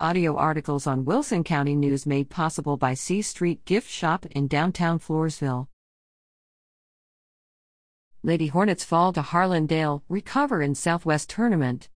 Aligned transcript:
Audio 0.00 0.34
articles 0.36 0.88
on 0.88 1.04
Wilson 1.04 1.44
County 1.44 1.76
News 1.76 2.04
made 2.04 2.28
possible 2.28 2.76
by 2.76 2.94
C 2.94 3.22
Street 3.22 3.64
Gift 3.64 3.88
Shop 3.88 4.26
in 4.26 4.48
downtown 4.48 4.98
Floresville. 4.98 5.68
Lady 8.24 8.48
Hornets 8.48 8.82
fall 8.82 9.12
to 9.12 9.22
Harlandale, 9.22 10.02
recover 10.08 10.62
in 10.62 10.74
Southwest 10.74 11.30
Tournament. 11.30 11.90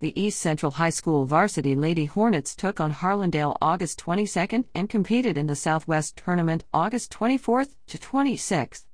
The 0.00 0.12
East 0.20 0.38
Central 0.38 0.72
High 0.72 0.90
School 0.90 1.24
varsity 1.24 1.74
Lady 1.74 2.04
Hornets 2.04 2.54
took 2.54 2.78
on 2.78 2.92
Harlandale 2.92 3.56
August 3.62 3.98
22nd 3.98 4.66
and 4.74 4.90
competed 4.90 5.38
in 5.38 5.46
the 5.46 5.56
Southwest 5.56 6.18
Tournament 6.18 6.64
August 6.74 7.10
24th 7.10 7.74
to 7.86 7.96
26th. 7.96 8.84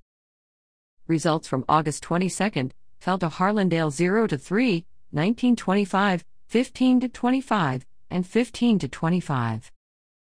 Results 1.08 1.48
from 1.48 1.64
August 1.68 2.04
22nd 2.04 2.70
fell 3.00 3.18
to 3.18 3.28
Harlandale 3.28 3.90
0 3.90 4.28
to 4.28 4.38
3, 4.38 4.86
1925. 5.10 6.24
15 6.48 7.00
to 7.00 7.08
25, 7.08 7.84
and 8.08 8.24
15 8.24 8.78
to 8.78 8.88
25. 8.88 9.72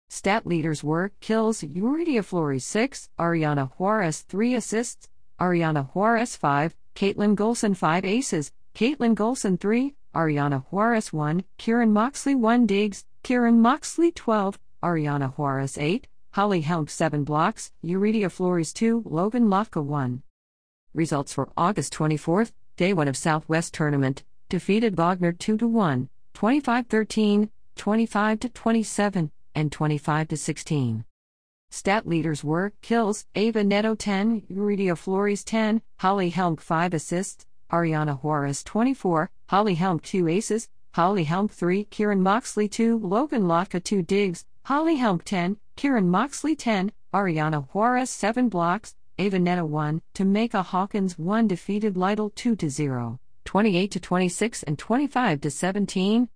Stat 0.07 0.45
leaders 0.45 0.83
were 0.83 1.11
kills 1.19 1.61
Yuridia 1.61 2.23
Flores 2.23 2.63
6, 2.63 3.09
Arianna 3.17 3.71
Juarez 3.71 4.21
3 4.21 4.53
assists, 4.53 5.09
Arianna 5.39 5.89
Juarez 5.89 6.35
5, 6.35 6.75
Caitlyn 6.95 7.35
Golson 7.35 7.75
5 7.75 8.05
aces, 8.05 8.51
Caitlyn 8.75 9.15
Golson 9.15 9.59
3, 9.59 9.95
Arianna 10.13 10.63
Juarez 10.65 11.11
1, 11.11 11.43
Kieryn 11.57 11.89
Moxley 11.89 12.35
1 12.35 12.67
digs, 12.67 13.03
Kieryn 13.23 13.57
Moxley 13.57 14.11
12, 14.11 14.59
Arianna 14.83 15.33
Juarez 15.33 15.75
8, 15.75 16.07
Hollie 16.33 16.61
Helmke 16.61 16.91
7 16.91 17.23
blocks, 17.23 17.71
Yuridia 17.83 18.29
Flores 18.29 18.73
2, 18.73 19.03
Logan 19.07 19.47
Latka 19.47 19.83
1. 19.83 20.21
Results 20.93 21.33
for 21.33 21.49
August 21.57 21.93
24th, 21.93 22.51
day 22.77 22.93
1 22.93 23.07
of 23.07 23.17
Southwest 23.17 23.73
Tournament 23.73 24.23
defeated 24.51 24.97
Wagner 24.97 25.31
2 25.31 25.57
to 25.57 25.65
1, 25.65 26.09
25 26.33 26.87
13, 26.87 27.49
25 27.75 28.39
to 28.39 28.49
27, 28.49 29.31
and 29.55 29.71
25 29.71 30.27
to 30.29 30.37
16. 30.37 31.05
Stat 31.69 32.07
leaders 32.07 32.43
were 32.43 32.73
kills 32.81 33.25
Ava 33.35 33.63
Neto 33.63 33.95
10, 33.95 34.41
Yuridia 34.51 34.97
Flores 34.97 35.43
10, 35.43 35.81
Hollie 35.99 36.31
Helmke 36.31 36.59
5 36.59 36.93
assists, 36.93 37.45
Arianna 37.71 38.19
Juarez 38.19 38.63
24, 38.63 39.29
Hollie 39.49 39.77
Helmke 39.77 40.01
2 40.01 40.27
aces, 40.27 40.67
Hollie 40.95 41.25
Helmke 41.25 41.51
3, 41.51 41.85
Kieryn 41.85 42.19
Moxley 42.19 42.67
2, 42.67 42.97
Logan 42.97 43.43
Latka 43.43 43.81
2 43.81 44.01
digs, 44.01 44.45
Hollie 44.65 44.97
Helmke 44.97 45.23
10, 45.23 45.57
Kieryn 45.77 46.07
Moxley 46.07 46.55
10, 46.55 46.91
Arianna 47.13 47.67
Juarez 47.69 48.09
7 48.09 48.49
blocks, 48.49 48.95
Ava 49.17 49.39
Neto 49.39 49.63
1, 49.63 50.01
Tameka 50.13 50.65
Hawkins 50.65 51.17
1 51.17 51.47
defeated 51.47 51.95
Lytle 51.95 52.31
2 52.31 52.55
to 52.57 52.69
0. 52.69 53.19
28 53.45 53.91
to 53.91 53.99
26 53.99 54.63
and 54.63 54.77
25 54.77 55.41
to 55.41 55.51
17. 55.51 56.29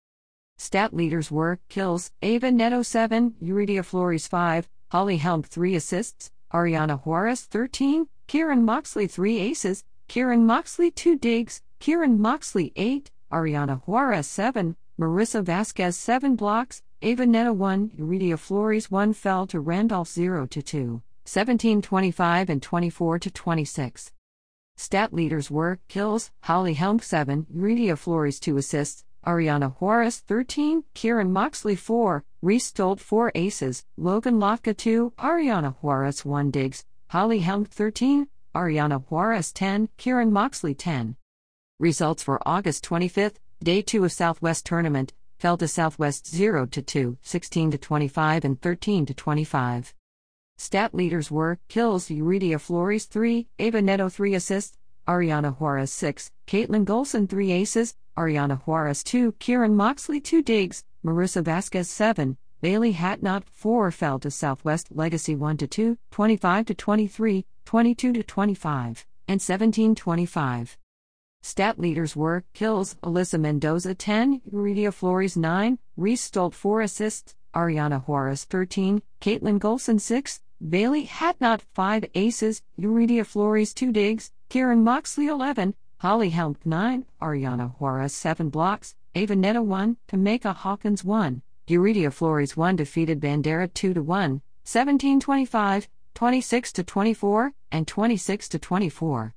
Stat 0.57 0.93
leaders 0.93 1.29
were 1.29 1.59
kills 1.69 2.11
Ava 2.21 2.51
Neto 2.51 2.81
7, 2.81 3.35
Yuridia 3.41 3.83
Flores 3.83 4.27
5, 4.27 4.69
Hollie 4.91 5.19
Helmke 5.19 5.47
3 5.47 5.75
assists, 5.75 6.31
Arianna 6.53 7.01
Juarez 7.01 7.41
13, 7.41 8.07
Kieryn 8.27 8.61
Moxley 8.61 9.07
3 9.07 9.39
aces, 9.39 9.83
Kieryn 10.07 10.43
Moxley 10.43 10.91
2 10.91 11.17
digs, 11.17 11.61
Kieryn 11.81 12.17
Moxley 12.17 12.71
8, 12.75 13.11
Arianna 13.31 13.81
Juarez 13.83 14.27
7, 14.27 14.75
Marissa 14.99 15.43
Vasquez 15.43 15.97
7 15.97 16.35
blocks, 16.35 16.81
Ava 17.01 17.25
Neto 17.25 17.51
1, 17.51 17.89
Yuridia 17.99 18.39
Flores 18.39 18.89
1 18.89 19.13
fell 19.13 19.45
to 19.47 19.59
Randolph 19.59 20.07
0 20.07 20.45
to 20.47 20.61
2, 20.61 21.01
17 21.25 21.81
25 21.81 22.49
and 22.49 22.63
24 22.63 23.19
to 23.19 23.29
26. 23.29 24.11
Stat 24.77 25.13
leaders 25.13 25.49
were 25.49 25.79
kills, 25.87 26.31
Hollie 26.43 26.75
Helmke 26.75 27.03
7, 27.03 27.47
Yuridia 27.51 27.97
Flores 27.97 28.39
2 28.39 28.57
assists, 28.57 29.03
Arianna 29.25 29.75
Juarez 29.77 30.19
13, 30.19 30.83
Kieryn 30.93 31.31
Moxley 31.31 31.75
4, 31.75 32.23
Reese 32.41 32.65
Stolt 32.67 32.99
4 32.99 33.31
aces, 33.33 33.85
Logan 33.97 34.35
Latka 34.35 34.77
2, 34.77 35.13
Arianna 35.17 35.75
Juarez 35.77 36.23
1 36.23 36.51
digs, 36.51 36.85
Hollie 37.07 37.41
Helmke 37.41 37.69
13, 37.69 38.27
Arianna 38.53 39.03
Juarez 39.09 39.51
10, 39.53 39.89
Kieryn 39.97 40.29
Moxley 40.29 40.75
10. 40.75 41.15
Results 41.79 42.21
for 42.21 42.39
August 42.45 42.85
25th, 42.85 43.37
day 43.63 43.81
2 43.81 44.03
of 44.03 44.11
Southwest 44.11 44.65
Tournament, 44.65 45.13
fell 45.39 45.57
to 45.57 45.67
Southwest 45.67 46.27
0 46.27 46.67
to 46.67 46.81
2, 46.81 47.17
16 47.21 47.71
to 47.71 47.77
25 47.77 48.45
and 48.45 48.61
13 48.61 49.05
to 49.07 49.13
25. 49.13 49.93
Stat 50.57 50.95
leaders 50.95 51.29
were 51.29 51.59
kills 51.67 52.07
Yuridia 52.07 52.59
Flores 52.59 53.05
3, 53.05 53.47
Ava 53.59 53.81
Neto 53.81 54.07
3 54.07 54.35
assists, 54.35 54.77
Arianna 55.05 55.55
Juarez 55.57 55.91
6, 55.91 56.31
Caitlyn 56.47 56.85
Golson 56.85 57.29
3 57.29 57.51
aces, 57.51 57.95
Arianna 58.17 58.61
Juarez 58.61 59.03
2, 59.03 59.33
Kieryn 59.33 59.73
Moxley 59.73 60.21
2 60.21 60.41
digs, 60.41 60.85
Marissa 61.03 61.43
Vasquez 61.43 61.89
7, 61.89 62.37
Bailey 62.61 62.93
Hatnot 62.93 63.43
4 63.51 63.91
fell 63.91 64.17
to 64.19 64.31
Southwest 64.31 64.87
Legacy 64.91 65.35
1 65.35 65.57
to 65.57 65.67
2, 65.67 65.97
25 66.11 66.65
to 66.67 66.73
23, 66.73 67.45
22 67.65 68.13
to 68.13 68.23
25, 68.23 69.05
and 69.27 69.41
17 69.41 69.93
25. 69.93 70.77
Stat 71.43 71.77
leaders 71.77 72.15
were 72.15 72.45
kills 72.53 72.95
Alyssa 73.03 73.39
Mendoza 73.39 73.93
10, 73.93 74.41
Yuridia 74.51 74.93
Flores 74.93 75.35
9, 75.35 75.77
Reese 75.97 76.21
Stolt 76.21 76.55
4 76.55 76.81
assists, 76.81 77.35
Arianna 77.55 78.03
Juarez 78.03 78.43
13, 78.43 79.01
Caitlyn 79.21 79.59
Golson 79.59 79.99
6, 79.99 80.41
Bailey 80.69 81.05
Hatnot 81.05 81.61
5 81.73 82.05
aces, 82.13 82.61
Yuridia 82.77 83.25
Flores 83.25 83.73
2 83.73 83.91
digs, 83.93 84.31
Kieryn 84.49 84.83
Moxley 84.83 85.27
11, 85.27 85.73
Hollie 85.99 86.31
Helmke 86.31 86.65
9, 86.65 87.05
Arianna 87.21 87.73
Juarez 87.77 88.13
7 88.13 88.49
blocks, 88.49 88.95
Ava 89.15 89.35
Neto 89.35 89.61
1, 89.61 89.95
Tameka 90.09 90.53
Hawkins 90.53 91.03
1, 91.05 91.41
Yuridia 91.67 92.11
Flores 92.11 92.57
1 92.57 92.75
defeated 92.75 93.21
Bandera 93.21 93.73
2 93.73 93.93
to 93.93 94.03
1, 94.03 94.41
17 94.65 95.19
25, 95.19 95.87
26 96.13 96.73
to 96.73 96.83
24, 96.83 97.53
and 97.71 97.87
26 97.87 98.49
to 98.49 98.59
24. 98.59 99.33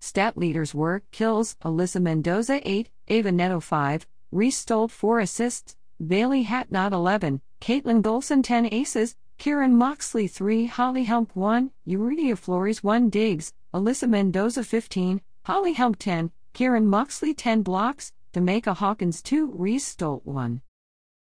Stat 0.00 0.38
leaders 0.38 0.74
were 0.74 1.02
kills 1.10 1.56
Alyssa 1.64 2.00
Mendoza 2.00 2.60
8, 2.62 2.88
Ava 3.08 3.32
Neto 3.32 3.58
5, 3.58 4.06
Reese 4.30 4.58
Stolt 4.58 4.92
4 4.92 5.18
assists, 5.20 5.76
Bailey 6.06 6.44
Hatnot 6.44 6.92
11, 6.92 7.40
Caitlyn 7.60 8.02
Golson 8.02 8.40
10 8.40 8.72
aces, 8.72 9.16
Kieryn 9.36 9.72
Moxley 9.72 10.28
3, 10.28 10.66
Hollie 10.66 11.06
Helmke 11.06 11.34
1, 11.34 11.72
Yuridia 11.88 12.38
Flores 12.38 12.84
1 12.84 13.10
digs, 13.10 13.52
Alyssa 13.74 14.08
Mendoza 14.08 14.62
15, 14.62 15.20
Hollie 15.46 15.74
Helmke 15.74 15.98
10, 15.98 16.30
Kieryn 16.54 16.84
Moxley 16.84 17.34
10 17.34 17.62
blocks, 17.62 18.12
Tameka 18.32 18.76
Hawkins 18.76 19.20
2, 19.22 19.50
Reese 19.56 19.88
Stolt 19.88 20.24
1. 20.24 20.62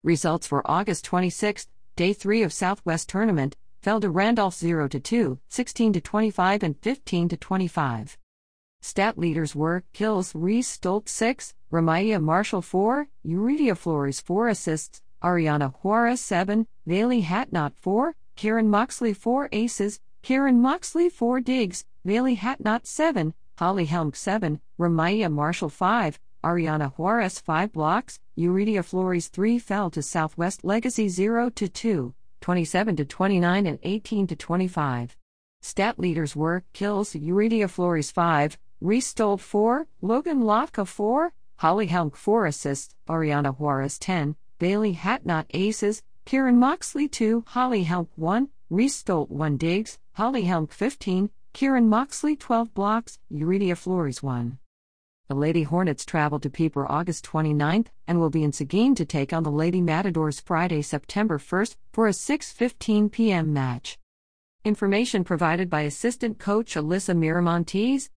Results 0.03 0.45
for 0.45 0.61
August 0.69 1.05
26, 1.05 1.69
day 1.95 2.11
3 2.11 2.43
of 2.43 2.51
Southwest 2.51 3.07
Tournament, 3.07 3.55
fell 3.81 4.01
to 4.01 4.09
Randolph 4.09 4.55
0 4.55 4.89
to 4.89 4.99
2, 4.99 5.39
16 5.47 5.93
to 5.93 6.01
25 6.01 6.63
and 6.63 6.77
15 6.81 7.29
to 7.29 7.37
25. 7.37 8.17
Stat 8.81 9.17
leaders 9.17 9.55
were 9.55 9.85
kills 9.93 10.35
Reese 10.35 10.67
Stolt 10.67 11.07
6, 11.07 11.53
Ramaya 11.75 12.21
Marshall 12.21 12.61
4, 12.61 13.09
Yuridia 13.27 13.75
Flores 13.75 14.21
4 14.21 14.47
assists, 14.47 15.01
Arianna 15.21 15.73
Juarez 15.73 16.21
7, 16.21 16.67
Bailey 16.87 17.21
Hatnot 17.21 17.73
4, 17.75 18.15
Kieryn 18.37 18.67
Moxley 18.67 19.13
4 19.13 19.49
aces, 19.51 19.99
Kieryn 20.23 20.59
Moxley 20.59 21.09
4 21.09 21.41
digs, 21.41 21.83
Bailey 22.05 22.37
Hatnot 22.37 22.85
7, 22.85 23.33
Hollie 23.59 23.87
Helmke 23.87 24.15
7, 24.15 24.61
Ramaya 24.79 25.29
Marshall 25.29 25.67
5, 25.67 26.17
Arianna 26.45 26.93
Juarez 26.93 27.39
5 27.39 27.73
blocks, 27.73 28.21
Yuridia 28.37 28.81
Flores 28.81 29.27
3 29.27 29.59
fell 29.59 29.89
to 29.89 30.01
Southwest 30.01 30.63
Legacy 30.63 31.09
0 31.09 31.49
to 31.49 31.67
2, 31.67 32.13
27 32.39 32.95
to 32.95 33.03
29 33.03 33.67
and 33.67 33.79
18 33.83 34.27
to 34.27 34.35
25. 34.37 35.17
Stat 35.61 35.99
leaders 35.99 36.37
were 36.37 36.63
kills 36.71 37.11
Yuridia 37.11 37.69
Flores 37.69 38.11
5, 38.11 38.57
Reese 38.79 39.07
Stolt 39.07 39.41
4, 39.41 39.87
Logan 40.01 40.43
Latka 40.43 40.87
4, 40.87 41.33
Hollie 41.57 41.87
Helmke 41.87 42.17
4 42.17 42.45
assists, 42.47 42.93
Arianna 43.07 43.55
Juarez 43.57 43.97
10, 43.97 44.35
Bailey 44.59 44.93
Hatnot 44.93 45.45
aces, 45.51 46.03
Kieryn 46.25 46.55
Moxley 46.55 47.07
2, 47.07 47.45
Hollie 47.47 47.85
Helmke 47.85 48.09
1, 48.17 48.49
Reese 48.69 48.95
Stolt 48.95 49.29
1 49.31 49.57
digs, 49.57 49.97
Hollie 50.13 50.45
Helmke 50.45 50.73
15, 50.73 51.29
Kieryn 51.53 51.85
Moxley 51.85 52.35
12 52.35 52.73
blocks, 52.73 53.19
Yuridia 53.31 53.77
Flores 53.77 54.21
1. 54.21 54.57
The 55.27 55.35
Lady 55.35 55.63
Hornets 55.63 56.05
travel 56.05 56.39
to 56.41 56.49
Pieper 56.49 56.85
August 56.91 57.25
29th 57.25 57.87
and 58.07 58.19
will 58.19 58.29
be 58.29 58.43
in 58.43 58.51
Seguin 58.51 58.93
to 58.95 59.05
take 59.05 59.33
on 59.33 59.43
the 59.43 59.51
Lady 59.51 59.81
Matadors 59.81 60.39
Friday, 60.39 60.81
September 60.81 61.39
1st 61.39 61.77
for 61.93 62.07
a 62.07 62.11
6:15 62.11 63.11
p.m. 63.11 63.53
match. 63.53 63.97
Information 64.63 65.23
provided 65.23 65.69
by 65.69 65.81
assistant 65.81 66.37
coach 66.37 66.75
Alyssa 66.75 67.15
Miramontes, 67.15 68.09